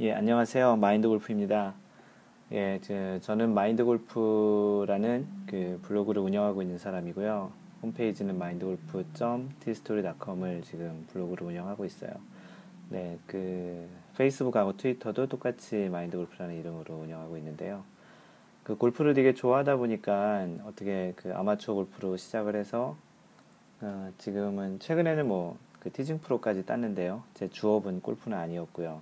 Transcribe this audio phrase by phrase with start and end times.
[0.00, 0.76] 예, 안녕하세요.
[0.76, 1.74] 마인드 골프입니다.
[2.52, 7.50] 예, 저, 저는 마인드 골프라는 그 블로그를 운영하고 있는 사람이고요.
[7.82, 12.12] 홈페이지는 mindgolf.tstory.com을 지금 블로그로 운영하고 있어요.
[12.90, 17.82] 네, 그 페이스북하고 트위터도 똑같이 마인드 골프라는 이름으로 운영하고 있는데요.
[18.62, 22.96] 그 골프를 되게 좋아하다 보니까 어떻게 그 아마추어 골프로 시작을 해서
[23.80, 27.22] 어, 지금은 최근에는 뭐 그 티징 프로까지 땄는데요.
[27.34, 29.00] 제 주업은 골프는 아니었고요.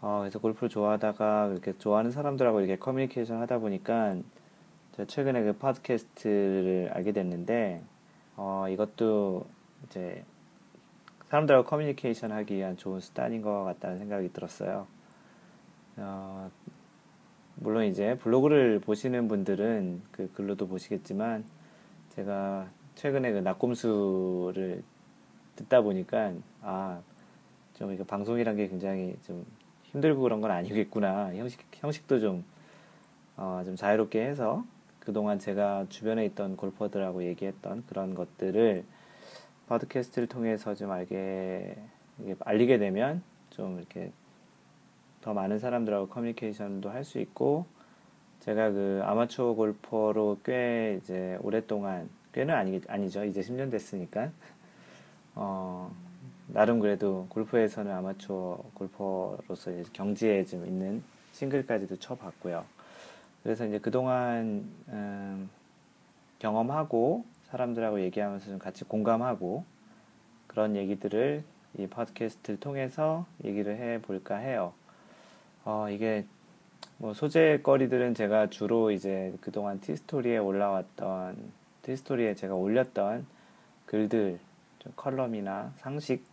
[0.00, 4.16] 어, 그래서 골프를 좋아하다가 이렇게 좋아하는 사람들하고 이렇게 커뮤니케이션 하다 보니까
[4.92, 7.82] 제가 최근에 그 팟캐스트를 알게 됐는데
[8.36, 9.46] 어, 이것도
[9.86, 10.24] 이제
[11.30, 14.86] 사람들하고 커뮤니케이션 하기 위한 좋은 수단인 것 같다는 생각이 들었어요.
[15.96, 16.50] 어,
[17.56, 21.44] 물론 이제 블로그를 보시는 분들은 그 글로도 보시겠지만
[22.10, 24.82] 제가 최근에 그 낙곰수를
[25.56, 27.00] 듣다 보니까 아,
[27.74, 29.44] 좀 이거 방송이란 게 굉장히 좀
[29.92, 31.34] 힘들고 그런 건 아니겠구나.
[31.34, 32.44] 형식, 형식도 좀,
[33.36, 34.64] 어, 좀 자유롭게 해서
[35.00, 38.84] 그동안 제가 주변에 있던 골퍼들하고 얘기했던 그런 것들을
[39.68, 41.76] 팟캐스트를 통해서 좀 알게,
[42.40, 44.12] 알리게 되면 좀 이렇게
[45.22, 47.66] 더 많은 사람들하고 커뮤니케이션도 할 수 있고,
[48.40, 53.24] 제가 그 아마추어 골퍼로 꽤 이제 오랫동안, 꽤는 아니, 아니죠.
[53.24, 54.30] 이제 10년 됐으니까.
[55.34, 55.90] 어,
[56.48, 62.64] 나름 그래도 골프에서는 아마추어 골퍼로서 경지에 좀 있는 싱글까지도 쳐봤고요.
[63.42, 65.50] 그래서 이제 그동안 음,
[66.38, 69.64] 경험하고 사람들하고 얘기하면서 좀 같이 공감하고
[70.46, 71.44] 그런 얘기들을
[71.78, 74.72] 이 팟캐스트를 통해서 얘기를 해 볼까 해요.
[75.64, 76.24] 어, 이게
[76.96, 81.36] 뭐 소재거리들은 제가 주로 이제 그동안 티스토리에 올라왔던
[81.82, 83.26] 티스토리에 제가 올렸던
[83.86, 84.38] 글들,
[84.96, 86.24] 컬럼이나 상식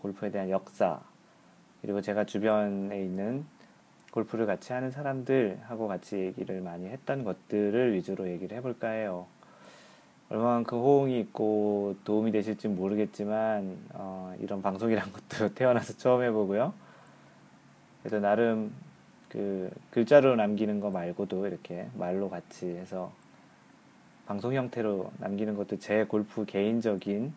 [0.00, 1.00] 골프에 대한 역사,
[1.82, 3.44] 그리고 제가 주변에 있는
[4.12, 9.26] 골프를 같이 하는 사람들하고 같이 얘기를 많이 했던 것들을 위주로 얘기를 해볼까 해요.
[10.28, 16.72] 얼마만큼 호응이 있고 도움이 되실지 모르겠지만, 어, 이런 방송이란 것도 태어나서 처음 해보고요.
[18.02, 18.72] 그래서 나름
[19.28, 23.12] 그 글자로 남기는 거 말고도 이렇게 말로 같이 해서
[24.26, 27.32] 방송 형태로 남기는 것도 제 골프 개인적인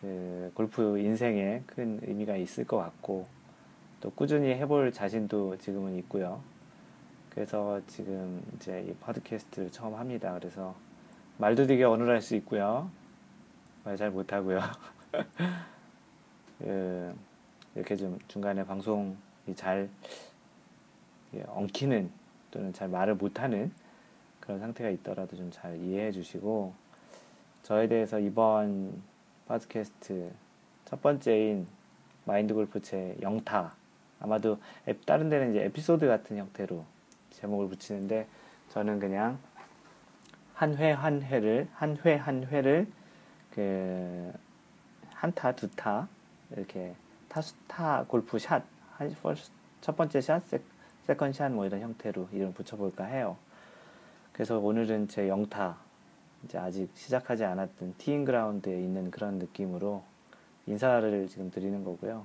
[0.00, 3.26] 그 골프 인생에 큰 의미가 있을 것 같고
[4.00, 6.40] 또 꾸준히 해볼 자신도 지금은 있고요.
[7.30, 10.34] 그래서 지금 이제 이 팟캐스트를 처음 합니다.
[10.38, 10.74] 그래서
[11.38, 12.90] 말도 되게 어눌할 수 있고요.
[13.84, 14.60] 말 잘 못하고요.
[16.58, 17.14] 그
[17.74, 19.14] 이렇게 좀 중간에 방송이
[19.54, 19.88] 잘
[21.46, 22.10] 엉키는
[22.50, 23.72] 또는 잘 말을 못하는
[24.40, 26.74] 그런 상태가 있더라도 좀 잘 이해해 주시고
[27.62, 29.02] 저에 대해서 이번
[29.50, 30.30] 팟캐스트
[30.84, 31.66] 첫 번째인
[32.24, 33.74] 마인드 골프 제 영타
[34.20, 34.60] 아마도
[35.04, 36.84] 다른 데는 이제 에피소드 같은 형태로
[37.30, 38.28] 제목을 붙이는데
[38.68, 39.38] 저는 그냥
[40.54, 42.86] 한 회 한 회를 한 회 한 회를
[43.52, 44.32] 그
[45.14, 46.06] 한타 두 타
[46.52, 46.94] 이렇게
[47.28, 48.62] 타수타 골프 샷
[48.92, 49.16] 한,
[49.80, 50.60] 첫 번째 샷 세,
[51.06, 53.36] second shot 뭐 이런 형태로 이름 붙여볼까 해요.
[54.32, 55.76] 그래서 오늘은 제 영타
[56.44, 60.02] 이제 아직 시작하지 않았던 teeing ground에 있는 그런 느낌으로
[60.66, 62.24] 인사를 지금 드리는 거고요.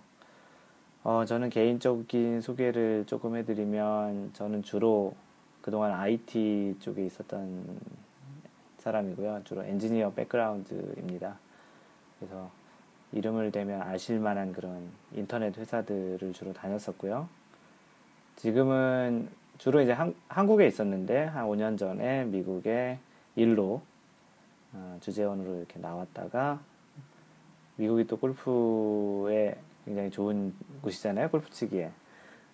[1.03, 5.14] 어, 저는 개인적인 소개를 조금 해드리면 저는 주로
[5.62, 7.80] 그동안 IT 쪽에 있었던
[8.78, 9.42] 사람이고요.
[9.44, 11.38] 주로 엔지니어 background입니다.
[12.20, 12.50] 그래서
[13.12, 17.28] 이름을 대면 아실 만한 그런 인터넷 회사들을 주로 다녔었고요.
[18.36, 23.00] 지금은 주로 이제 한, 한국에 있었는데 한 5년 전에 미국에
[23.36, 23.94] 일로 어,
[25.00, 26.59] 주재원으로 이렇게 나왔다가
[27.78, 31.30] 미국이 또 골프에 굉장히 좋은 곳이잖아요.
[31.30, 31.91] 골프 치기에.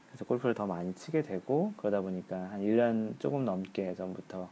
[0.08, 4.50] 그래서 골프를 더 많이 치게 되고 그러다 보니까 한 1년 조금 넘게 전부터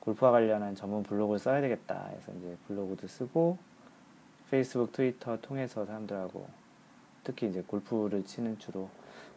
[0.00, 3.58] 골프와 관련한 전문 블로그를 써야 되겠다 해서 이제 블로그도 쓰고
[4.50, 6.46] 페이스북, 트위터 통해서 사람들하고
[7.24, 8.88] 특히 이제 골프를 치는 주로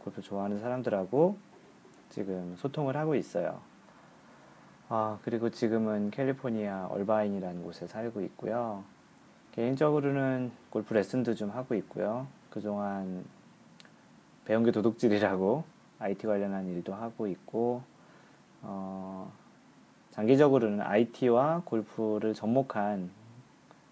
[0.04, 1.38] 골프 좋아하는 사람들하고
[2.10, 3.60] 지금 소통을 하고 있어요.
[4.90, 8.86] 아, 그리고 지금은 캘리포니아 얼바인이라는 곳에 살고 있고요.
[9.52, 12.26] 개인적으로는 골프 레슨도 좀 하고 있고요.
[12.50, 13.26] 그동안
[14.46, 15.66] 배운 게 도둑질이라고
[16.00, 17.82] IT 관련한 일도 하고 있고,
[18.62, 19.30] 어,
[20.12, 23.10] 장기적으로는 IT와 골프를 접목한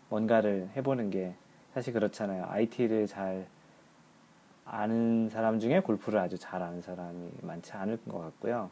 [0.07, 1.35] 뭔가를 해보는 게
[1.73, 2.45] 사실 그렇잖아요.
[2.47, 3.47] IT를 잘
[4.63, 8.69] 아는 사람 중에 골프를 아주 잘 아는 사람이 많지 않을 것 같고요.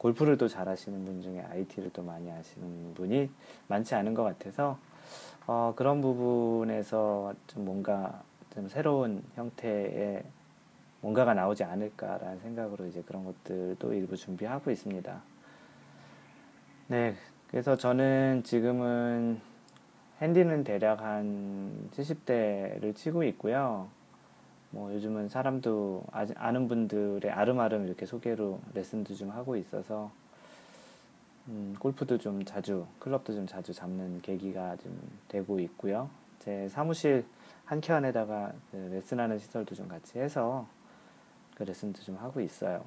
[0.00, 3.28] 골프를 또 잘하시는 분 중에 IT를 또 많이 아시는 분이
[3.68, 4.78] 많지 않은 것 같아서
[5.46, 8.22] 어, 그런 부분에서 좀 뭔가
[8.54, 10.24] 좀 새로운 형태의
[11.02, 15.22] 뭔가가 나오지 않을까라는 생각으로 이제 그런 것들도 일부 준비하고 있습니다.
[16.86, 17.14] 네,
[17.48, 19.38] 그래서 저는 지금은
[20.22, 23.88] 핸디는 대략 한 70대를 치고 있고요.
[24.70, 26.04] 뭐 요즘은 사람도
[26.36, 30.10] 아는 분들의 아름아름 이렇게 소개로 레슨도 좀 하고 있어서
[31.48, 34.96] 음, 골프도 좀 자주 클럽도 좀 자주 잡는 계기가 좀
[35.28, 36.08] 되고 있고요.
[36.38, 37.24] 제 사무실
[37.64, 40.66] 한켠에다가 그 레슨하는 시설도 좀 같이 해서
[41.56, 42.84] 그 레슨도 좀 하고 있어요.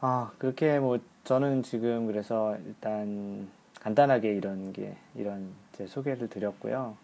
[0.00, 3.48] 아 그렇게 뭐 저는 지금 그래서 일단
[3.80, 6.96] 간단하게 이런 게 이런 제 소개를 드렸고요.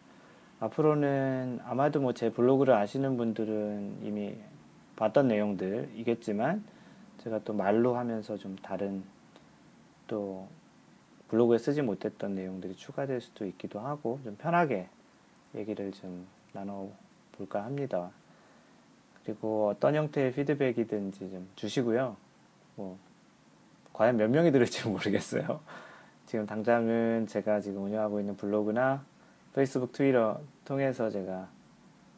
[0.65, 4.35] 앞으로는 아마도 뭐 제 블로그를 아시는 분들은 이미
[4.97, 6.65] 봤던 내용들이겠지만
[7.19, 9.03] 제가 또 말로 하면서 좀 다른
[10.07, 10.49] 또
[11.29, 14.89] 블로그에 쓰지 못했던 내용들이 추가될 수도 있기도 하고 좀 편하게
[15.55, 18.11] 얘기를 좀 나눠볼까 합니다.
[19.25, 22.17] 그리고 어떤 형태의 피드백이든지 좀 주시고요.
[22.77, 22.99] 뭐
[23.93, 25.61] 과연 몇 명이 들을지 모르겠어요.
[26.27, 29.05] 지금 당장은 제가 지금 운영하고 있는 블로그나
[29.55, 31.49] 페이스북, 트위터 통해서 제가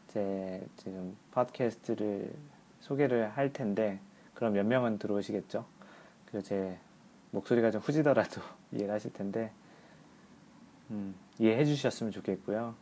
[0.08, 2.32] 제 지금 팟캐스트를
[2.80, 3.98] 소개를 할 텐데
[4.34, 5.64] 그럼 몇 명은 들어오시겠죠?
[6.26, 6.78] 그리고 제
[7.32, 8.40] 목소리가 좀 후지더라도
[8.72, 9.52] 이해를 하실 텐데
[10.90, 12.74] 음, 이해해 주셨으면 좋겠고요.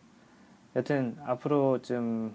[0.76, 2.34] 여튼 앞으로 좀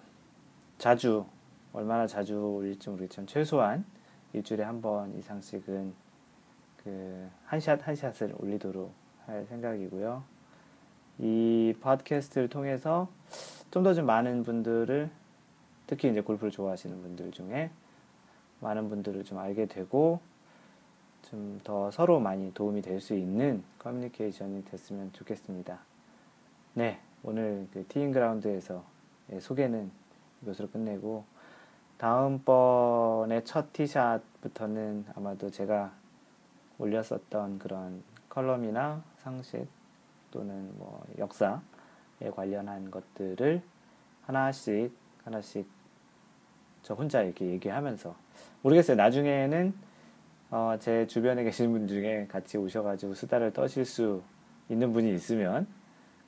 [0.77, 1.25] 자주
[1.71, 3.85] 얼마나 자주 올릴지 모르겠지만 최소한
[4.33, 5.93] 일주일에 한 번 이상씩은
[6.83, 8.93] 그 한 샷 한 샷을 올리도록
[9.25, 10.23] 할 생각이고요.
[11.19, 13.09] 이 팟캐스트를 통해서
[13.71, 15.09] 좀더좀 많은 분들을
[15.87, 17.71] 특히 이제 골프를 좋아하시는 분들 중에
[18.61, 20.19] 많은 분들을 좀 알게 되고
[21.29, 25.79] 좀 더 서로 많이 도움이 될 수 있는 커뮤니케이션이 됐으면 좋겠습니다.
[26.73, 28.83] 네, 오늘 그 teeing ground에서
[29.39, 29.91] 소개는
[30.41, 31.25] 이것으로 끝내고
[31.97, 35.91] 다음번에 첫 티샷부터는 아마도 제가
[36.79, 39.67] 올렸었던 그런 칼럼이나 상식
[40.31, 43.61] 또는 뭐 역사에 관련한 것들을
[44.23, 44.93] 하나씩
[45.23, 45.67] 하나씩
[46.83, 48.15] 저 혼자 이렇게 얘기하면서
[48.61, 48.97] 모르겠어요.
[48.97, 49.73] 나중에는
[50.51, 54.21] 어, 제 주변에 계신 분 중에 같이 오셔가지고 수다를 떠실 수
[54.69, 55.67] 있는 분이 있으면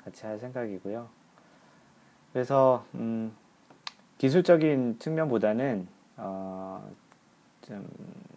[0.03, 1.07] 같이 할 생각이고요.
[2.31, 3.35] 그래서 음,
[4.17, 5.87] 기술적인 측면보다는
[6.17, 6.87] 어,
[7.61, 7.87] 좀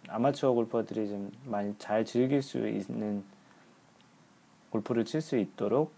[0.07, 3.23] 아마추어 골퍼들이 좀 많이 잘 즐길 수 있는
[4.75, 5.93] 골프를 칠 수 있도록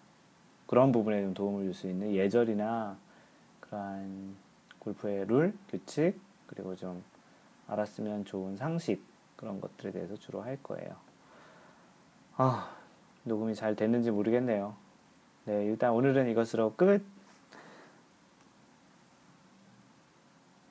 [0.67, 2.95] 그런 부분에 좀 도움을 줄 수 있는 예절이나
[3.61, 4.35] 그러한
[4.79, 7.03] 골프의 룰, 규칙, 그리고 좀
[7.67, 9.01] 알았으면 좋은 상식
[9.35, 10.95] 그런 것들에 대해서 주로 할 거예요.
[12.35, 12.71] 아,
[13.23, 14.75] 녹음이 잘 됐는지 모르겠네요.
[15.45, 17.03] 네, 일단 오늘은 이것으로 끝.